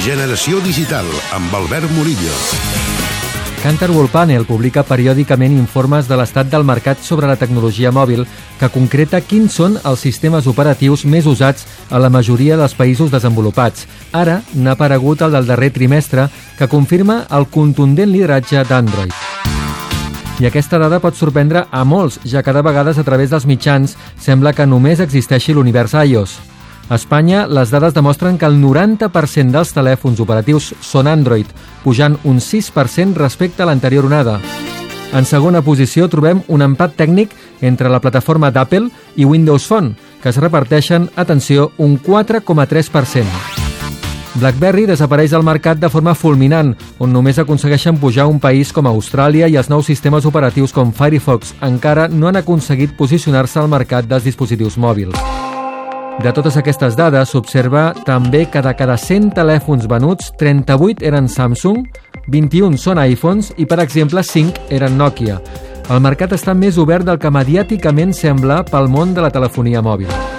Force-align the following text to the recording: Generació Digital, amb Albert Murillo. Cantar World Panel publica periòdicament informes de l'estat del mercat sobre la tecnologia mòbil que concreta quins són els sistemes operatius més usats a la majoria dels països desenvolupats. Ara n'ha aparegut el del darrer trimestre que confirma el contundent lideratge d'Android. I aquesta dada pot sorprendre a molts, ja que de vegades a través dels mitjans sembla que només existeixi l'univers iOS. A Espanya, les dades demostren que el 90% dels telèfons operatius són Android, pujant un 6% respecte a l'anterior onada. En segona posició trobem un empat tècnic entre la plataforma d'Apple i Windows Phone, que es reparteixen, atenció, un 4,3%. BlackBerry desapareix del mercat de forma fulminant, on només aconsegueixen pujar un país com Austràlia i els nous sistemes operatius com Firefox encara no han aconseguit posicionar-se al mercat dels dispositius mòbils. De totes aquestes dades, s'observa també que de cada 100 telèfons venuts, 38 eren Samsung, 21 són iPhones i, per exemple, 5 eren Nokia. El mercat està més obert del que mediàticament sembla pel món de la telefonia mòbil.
Generació 0.00 0.62
Digital, 0.64 1.04
amb 1.36 1.52
Albert 1.52 1.90
Murillo. 1.92 2.32
Cantar 3.60 3.90
World 3.92 4.08
Panel 4.08 4.46
publica 4.48 4.80
periòdicament 4.80 5.52
informes 5.52 6.06
de 6.08 6.16
l'estat 6.16 6.48
del 6.48 6.64
mercat 6.64 7.02
sobre 7.04 7.28
la 7.28 7.36
tecnologia 7.36 7.92
mòbil 7.92 8.22
que 8.56 8.70
concreta 8.72 9.20
quins 9.20 9.52
són 9.60 9.76
els 9.84 10.00
sistemes 10.00 10.46
operatius 10.48 11.04
més 11.04 11.28
usats 11.28 11.66
a 11.90 12.00
la 12.00 12.08
majoria 12.08 12.56
dels 12.56 12.72
països 12.78 13.12
desenvolupats. 13.12 13.84
Ara 14.16 14.38
n'ha 14.54 14.72
aparegut 14.72 15.20
el 15.20 15.36
del 15.36 15.50
darrer 15.50 15.68
trimestre 15.74 16.30
que 16.56 16.68
confirma 16.72 17.26
el 17.28 17.44
contundent 17.52 18.08
lideratge 18.08 18.64
d'Android. 18.64 19.12
I 20.40 20.48
aquesta 20.48 20.80
dada 20.80 21.02
pot 21.04 21.12
sorprendre 21.12 21.66
a 21.70 21.84
molts, 21.84 22.16
ja 22.24 22.40
que 22.40 22.56
de 22.56 22.64
vegades 22.64 22.96
a 22.96 23.04
través 23.04 23.28
dels 23.28 23.44
mitjans 23.44 23.98
sembla 24.16 24.54
que 24.56 24.64
només 24.64 25.04
existeixi 25.04 25.52
l'univers 25.52 25.92
iOS. 25.92 26.38
A 26.90 26.96
Espanya, 26.96 27.44
les 27.46 27.70
dades 27.70 27.94
demostren 27.94 28.34
que 28.36 28.48
el 28.50 28.56
90% 28.58 29.54
dels 29.54 29.70
telèfons 29.70 30.18
operatius 30.18 30.72
són 30.82 31.06
Android, 31.06 31.46
pujant 31.84 32.16
un 32.26 32.40
6% 32.42 33.14
respecte 33.14 33.62
a 33.62 33.68
l'anterior 33.68 34.08
onada. 34.08 34.40
En 35.14 35.22
segona 35.22 35.62
posició 35.62 36.08
trobem 36.10 36.42
un 36.50 36.66
empat 36.66 36.96
tècnic 36.98 37.30
entre 37.62 37.88
la 37.94 38.00
plataforma 38.02 38.50
d'Apple 38.50 38.90
i 39.14 39.24
Windows 39.24 39.68
Phone, 39.70 39.94
que 40.20 40.34
es 40.34 40.40
reparteixen, 40.42 41.06
atenció, 41.14 41.70
un 41.78 41.94
4,3%. 42.02 43.22
BlackBerry 44.40 44.88
desapareix 44.90 45.30
del 45.30 45.46
mercat 45.46 45.78
de 45.78 45.90
forma 45.90 46.16
fulminant, 46.18 46.72
on 46.98 47.14
només 47.14 47.38
aconsegueixen 47.38 47.98
pujar 48.02 48.26
un 48.26 48.40
país 48.42 48.72
com 48.74 48.90
Austràlia 48.90 49.46
i 49.46 49.54
els 49.54 49.70
nous 49.70 49.86
sistemes 49.86 50.26
operatius 50.26 50.74
com 50.74 50.90
Firefox 50.90 51.54
encara 51.62 52.08
no 52.10 52.26
han 52.26 52.42
aconseguit 52.42 52.98
posicionar-se 52.98 53.62
al 53.62 53.70
mercat 53.70 54.10
dels 54.10 54.26
dispositius 54.26 54.78
mòbils. 54.78 55.39
De 56.20 56.32
totes 56.36 56.56
aquestes 56.60 56.98
dades, 56.98 57.30
s'observa 57.32 57.94
també 58.04 58.42
que 58.52 58.60
de 58.60 58.72
cada 58.76 58.98
100 59.00 59.30
telèfons 59.38 59.86
venuts, 59.88 60.28
38 60.36 61.06
eren 61.08 61.30
Samsung, 61.32 61.86
21 62.28 62.76
són 62.76 63.00
iPhones 63.00 63.54
i, 63.56 63.64
per 63.64 63.80
exemple, 63.80 64.20
5 64.20 64.68
eren 64.76 65.00
Nokia. 65.00 65.38
El 65.88 66.02
mercat 66.04 66.36
està 66.36 66.52
més 66.52 66.76
obert 66.76 67.08
del 67.08 67.18
que 67.22 67.32
mediàticament 67.32 68.12
sembla 68.12 68.60
pel 68.68 68.92
món 68.92 69.16
de 69.16 69.24
la 69.24 69.32
telefonia 69.32 69.80
mòbil. 69.80 70.29